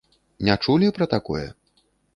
[0.47, 1.47] Не чулі пра такое?